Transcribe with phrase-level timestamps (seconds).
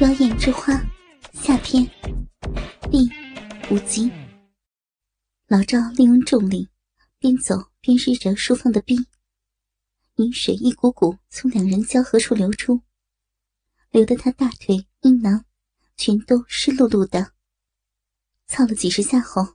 [0.00, 0.72] 妖艳之花
[1.34, 1.84] 下篇
[2.90, 3.06] 第
[3.70, 4.10] 五集。
[5.46, 6.66] 老赵利用重力，
[7.18, 8.96] 边走边试着舒芳的逼，
[10.14, 12.80] 饮水一股股从两人交合处流出，
[13.90, 15.44] 流得他大腿、阴囊
[15.98, 17.32] 全都湿漉漉的。
[18.46, 19.46] 操了几十下后，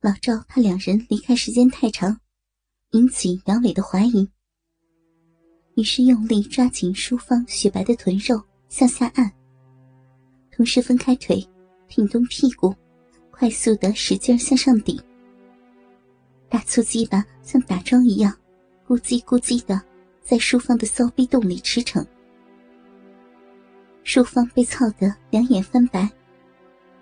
[0.00, 2.20] 老赵怕两人离开时间太长，
[2.90, 4.28] 引起杨伟的怀疑，
[5.76, 9.32] 于是用力抓紧舒芳雪白的臀肉向下按。
[10.56, 11.44] 同时分开腿，
[11.88, 12.72] 挺动屁股，
[13.32, 14.96] 快速的使劲向上顶。
[16.48, 18.32] 大粗鸡巴像打桩一样，
[18.86, 19.82] 咕叽咕叽的
[20.22, 22.06] 在淑芳的骚逼洞里驰骋。
[24.04, 26.08] 淑芳被操得两眼翻白，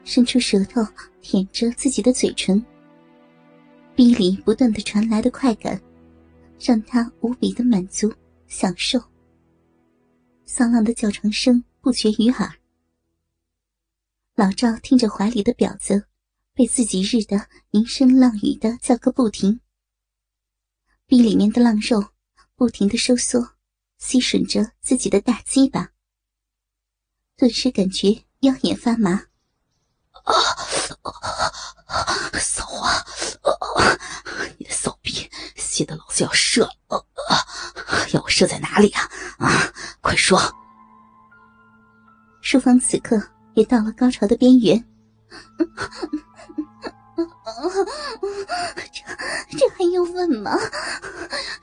[0.02, 0.80] 伸出舌头
[1.20, 2.64] 舔着自己的嘴唇。
[3.94, 5.78] 逼里不断的传来的快感，
[6.58, 8.10] 让她无比的满足
[8.46, 8.98] 享受。
[10.46, 12.50] 骚浪的叫床声不绝于耳。
[14.34, 16.06] 老赵听着怀里的婊子
[16.54, 19.60] 被自己日的淫声浪语的叫个不停，
[21.06, 22.12] 逼里面的浪肉
[22.56, 23.56] 不停的收缩，
[23.98, 25.90] 吸吮着自己的大鸡巴，
[27.36, 29.26] 顿时感觉腰眼发麻。
[30.24, 30.32] 啊，
[32.40, 33.04] 骚啊！
[34.56, 37.06] 你的骚逼吸得老子要射了！
[38.14, 39.02] 要我射在哪里啊？
[39.36, 40.40] 啊，快说！
[42.40, 43.31] 淑芳此刻。
[43.54, 44.84] 也到了高潮的边缘，
[48.92, 50.58] 这这还用问吗？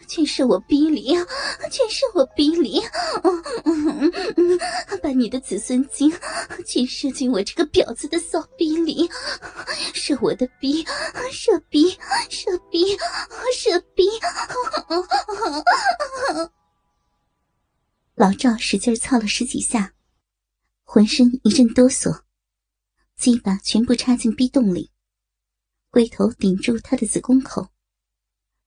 [0.07, 1.15] 全是我逼里，
[1.71, 2.81] 全是我逼里，
[5.01, 6.11] 把你的子孙精
[6.65, 9.09] 全射进我这个婊子的骚逼里，
[9.93, 10.83] 射我的逼，
[11.31, 11.91] 射逼，
[12.29, 12.97] 射逼，
[13.53, 14.09] 射逼！
[18.15, 19.93] 老赵使劲操了十几下。
[20.91, 22.23] 浑身一阵哆嗦，
[23.15, 24.89] 鸡巴全部插进逼洞里，
[25.91, 27.67] 龟头顶住他的子宫口，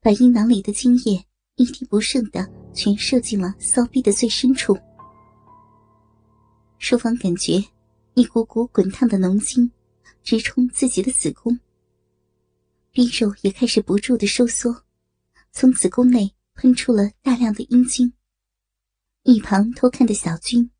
[0.00, 1.26] 把阴囊里的精液
[1.56, 4.78] 一滴不剩的全射进了骚逼的最深处。
[6.78, 7.60] 淑芳感觉
[8.14, 9.68] 一股股滚烫的浓精
[10.22, 11.58] 直冲自己的子宫，
[12.92, 14.84] 逼肉也开始不住的收缩，
[15.50, 18.12] 从子宫内喷出了大量的阴精。
[19.24, 20.70] 一旁偷看的小军。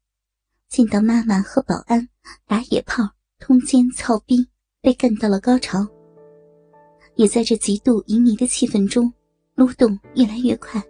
[0.72, 2.08] 见到妈妈和保安
[2.46, 3.06] 打野炮、
[3.38, 4.48] 通奸、操逼，
[4.80, 5.86] 被干到了高潮，
[7.14, 9.12] 也在这极度淫靡的气氛中，
[9.54, 10.82] 撸动越来越快。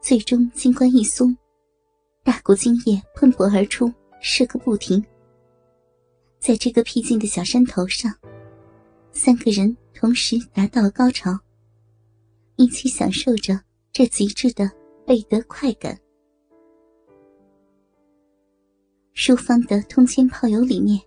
[0.00, 1.36] 最终金冠一松，
[2.22, 3.92] 大股精液喷薄而出，
[4.22, 5.04] 射个不停。
[6.38, 8.10] 在这个僻静的小山头上，
[9.12, 11.38] 三个人同时达到了高潮，
[12.56, 13.60] 一起享受着
[13.92, 14.70] 这极致的
[15.06, 16.00] 倍得快感。
[19.14, 21.00] 淑芳的通奸炮友里面，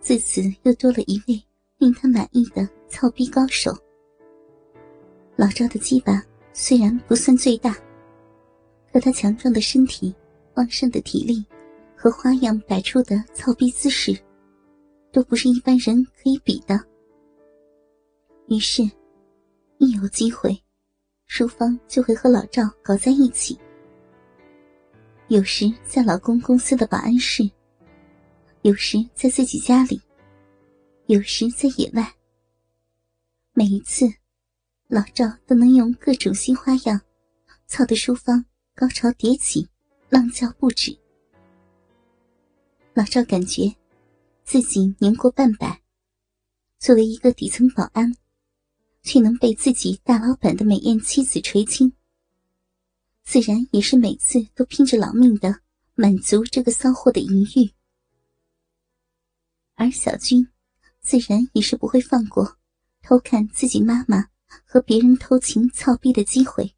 [0.00, 1.40] 自此又多了一位
[1.76, 3.70] 令他满意的操逼高手。
[5.36, 6.24] 老赵的鸡巴
[6.54, 7.76] 虽然不算最大，
[8.90, 10.14] 可他强壮的身体、
[10.54, 11.44] 旺盛的体力
[11.94, 14.18] 和花样百出的操逼姿势，
[15.12, 16.80] 都不是一般人可以比的。
[18.48, 18.82] 于是，
[19.76, 20.58] 一有机会，
[21.26, 23.58] 淑芳就会和老赵搞在一起。
[25.32, 27.50] 有时在老公公司的保安室，
[28.60, 29.98] 有时在自己家里，
[31.06, 32.14] 有时在野外。
[33.54, 34.04] 每一次，
[34.88, 37.00] 老赵都能用各种新花样，
[37.66, 38.44] 操得淑芳
[38.74, 39.66] 高潮迭起，
[40.10, 40.94] 浪叫不止。
[42.92, 43.74] 老赵感觉
[44.44, 45.80] 自己年过半百，
[46.78, 48.14] 作为一个底层保安，
[49.02, 51.90] 却能被自己大老板的美艳妻子垂青。
[53.24, 55.60] 自然也是每次都拼着老命的
[55.94, 57.72] 满足这个骚货的淫欲，
[59.74, 60.48] 而小军
[61.00, 62.56] 自然也是不会放过
[63.02, 64.26] 偷看自己妈妈
[64.64, 66.74] 和别人偷情操逼的机会。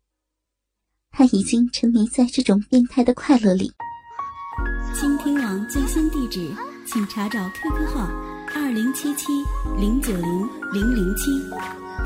[1.10, 3.72] 他已经沉迷在这种变态的快乐里。
[4.94, 6.52] 倾听网最新地址，
[6.86, 8.06] 请查找 QQ 号
[8.54, 9.32] 二零七七
[9.78, 11.30] 零九零零零七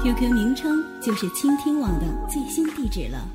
[0.02, 3.28] ，QQ 名称就是倾听网的最新地址了。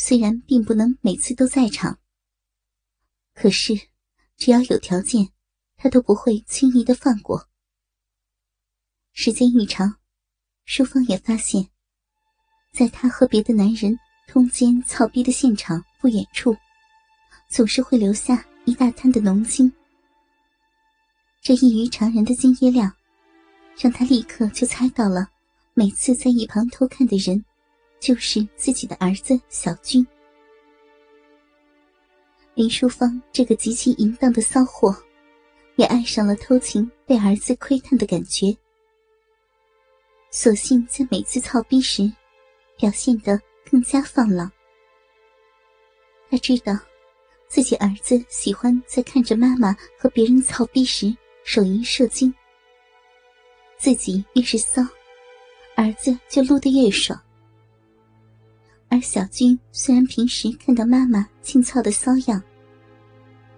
[0.00, 1.98] 虽然并不能每次都在场，
[3.34, 3.74] 可是
[4.36, 5.28] 只要有条件，
[5.76, 7.48] 他都不会轻易的放过。
[9.12, 9.96] 时间一长，
[10.64, 11.68] 淑芳也发现，
[12.72, 13.98] 在他和别的男人
[14.28, 16.56] 通奸操逼的现场不远处，
[17.50, 19.70] 总是会留下一大滩的浓精。
[21.42, 22.94] 这异于常人的精液量，
[23.76, 25.28] 让他立刻就猜到了，
[25.74, 27.44] 每次在一旁偷看的人。
[28.00, 30.06] 就是自己的儿子小军。
[32.54, 34.96] 林淑芳这个极其淫荡的骚货，
[35.76, 38.56] 也爱上了偷情被儿子窥探的感觉。
[40.30, 42.12] 索性在每次操逼时，
[42.76, 43.40] 表现得
[43.70, 44.50] 更加放浪。
[46.30, 46.76] 他知道，
[47.46, 52.34] 自己儿子喜欢在看着妈妈和别人操逼时手淫射精。
[53.78, 54.82] 自己越是骚，
[55.76, 57.18] 儿子就撸得越爽。
[58.90, 62.42] 而小军虽然平时看到妈妈静操的骚样，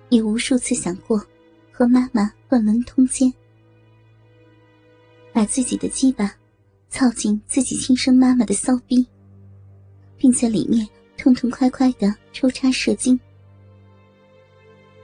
[0.08, 1.24] 也无数次想过
[1.70, 3.32] 和妈妈乱伦通奸，
[5.32, 6.34] 把自己的鸡巴
[6.88, 9.06] 操进自己亲生妈妈的骚逼，
[10.16, 10.86] 并在里面
[11.16, 13.18] 痛痛快快的抽插射精。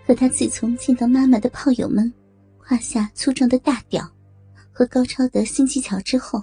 [0.05, 2.13] 可他自从见到妈妈的炮友们
[2.59, 4.13] 胯下粗壮的大屌
[4.73, 6.43] 和高超的新技巧之后，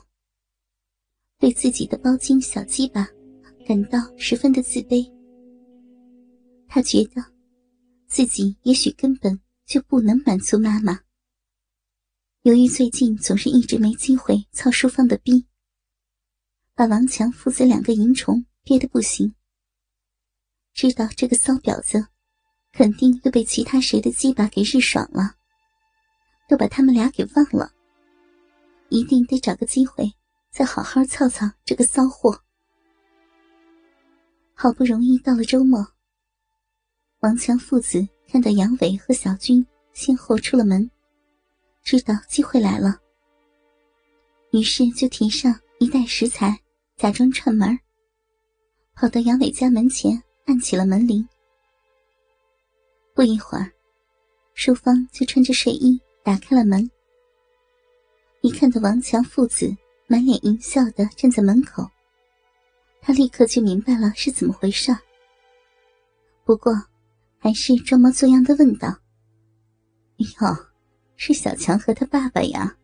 [1.38, 3.06] 对自己的包茎小鸡巴。
[3.66, 5.10] 感到十分的自卑，
[6.68, 7.24] 他觉得
[8.08, 11.00] 自己也许根本就不能满足妈妈。
[12.42, 15.46] 由于最近总是一直没机会操淑芳的逼，
[16.76, 19.34] 把王强父子两个淫虫憋得不行。
[20.74, 22.06] 知道这个骚婊子
[22.74, 25.36] 肯定又被其他谁的鸡巴给日爽了，
[26.50, 27.72] 都把他们俩给忘了，
[28.90, 30.12] 一定得找个机会
[30.52, 32.44] 再好好操操这个骚货。
[34.56, 35.86] 好不容易到了周末，
[37.20, 40.90] 王强父子看到杨伟和小军先后出了门，
[41.84, 43.00] 知道机会来了，
[44.52, 46.58] 于是就提上一袋食材，
[46.96, 47.78] 假装串门，
[48.96, 51.28] 跑到杨伟家门前按起了门铃。
[53.14, 53.70] 不一会儿，
[54.54, 56.90] 淑芳就穿着睡衣打开了门，
[58.42, 59.76] 一看到王强父子
[60.08, 61.84] 满脸淫笑的站在门口。
[63.06, 64.96] 他立刻就明白了是怎么回事
[66.46, 66.74] 不过，
[67.38, 68.98] 还是装模作样的问道
[70.16, 70.72] ：“哟，
[71.18, 72.78] 是小强和他爸爸呀？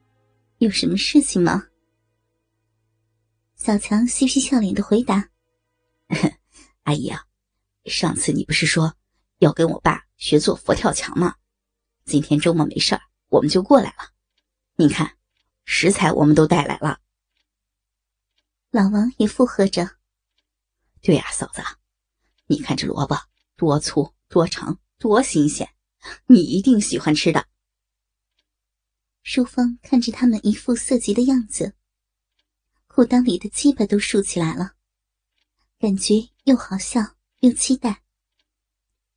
[0.58, 1.68] 有什么事情吗？”
[3.56, 5.30] 小强嬉皮笑脸的回答
[6.84, 7.24] ：“阿姨啊，
[7.86, 8.94] 上次你不是说
[9.38, 11.36] 要跟我爸学做佛跳墙吗？
[12.04, 14.12] 今天周末没事儿，我们就过来了。
[14.76, 15.16] 你看，
[15.64, 17.00] 食材我们都带来了。”
[18.72, 19.99] 老王也附和着。
[21.02, 21.62] 对呀，嫂子，
[22.48, 23.18] 你看这萝卜
[23.56, 25.70] 多粗多长多新鲜，
[26.28, 27.46] 你一定喜欢吃的。
[29.24, 31.74] 淑芳看着他们一副色急的样子，
[32.88, 34.74] 裤裆里的鸡巴都竖起来了，
[35.78, 36.16] 感觉
[36.46, 37.02] 又好笑
[37.40, 38.02] 又期待。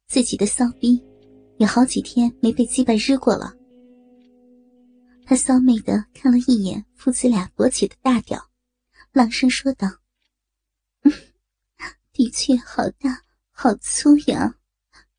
[0.06, 1.02] 自己的骚逼
[1.58, 3.56] 有好几天没被鸡巴日过了，
[5.25, 8.50] 他骚媚的看了一眼父子俩勃起的大屌，
[9.12, 10.02] 朗声说道。
[12.32, 14.58] 却好大好粗呀，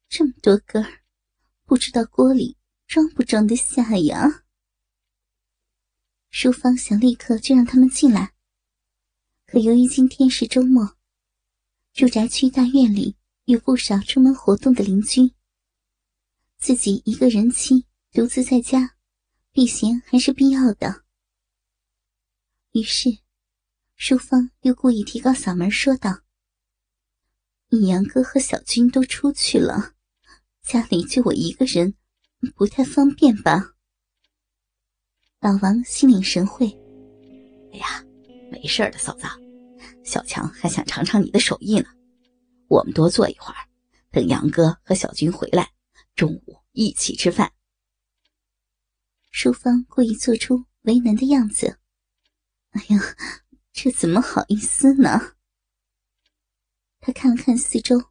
[0.10, 1.04] 这么多根儿，
[1.64, 2.58] 不知道锅里
[2.88, 4.44] 装不装得下呀。
[6.32, 8.34] 淑芳想立刻就让他们进来，
[9.46, 10.98] 可由于今天是周末，
[11.94, 13.16] 住宅区大院里
[13.46, 15.32] 有不少出门活动的邻居，
[16.58, 18.96] 自己一个人妻独自在家，
[19.52, 21.04] 避嫌还是必要的。
[22.72, 23.20] 于是，
[23.96, 26.24] 淑芳又故意提高嗓门说道。
[27.74, 29.94] 你杨哥和小军都出去了，
[30.62, 31.96] 家里就我一个人，
[32.56, 33.74] 不太方便吧？
[35.40, 36.68] 老王心领神会。
[37.72, 38.06] 哎呀，
[38.52, 39.26] 没事的，嫂子，
[40.04, 41.88] 小强还想尝尝你的手艺呢。
[42.68, 43.68] 我们多坐一会儿，
[44.12, 45.72] 等杨哥和小军回来，
[46.16, 47.52] 中午一起吃饭。
[49.32, 51.80] 淑芳故意做出为难的样子。
[52.70, 53.02] 哎呀，
[53.72, 55.33] 这怎么好意思呢？
[57.06, 58.02] 他看了看四周，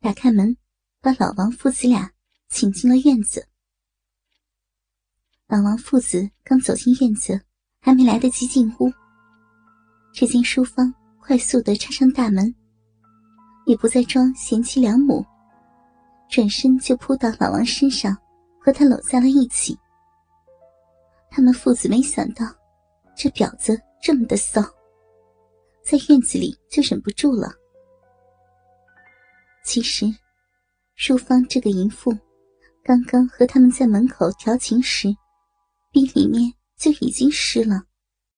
[0.00, 0.56] 打开门，
[1.00, 2.10] 把老王父子俩
[2.48, 3.46] 请进了院子。
[5.46, 7.40] 老王父子刚走进院子，
[7.80, 8.92] 还没来得及进屋，
[10.12, 12.52] 只见淑芳快速的插上大门，
[13.64, 15.24] 也不再装贤妻良母，
[16.28, 18.12] 转身就扑到老王身上，
[18.58, 19.78] 和他搂在了一起。
[21.30, 22.44] 他们父子没想到，
[23.16, 24.60] 这婊子这么的骚，
[25.84, 27.59] 在院子里就忍不住了。
[29.72, 30.04] 其实，
[30.96, 32.10] 淑芳这个淫妇，
[32.82, 35.14] 刚刚和他们在门口调情时，
[35.92, 37.84] 逼里面就已经湿了。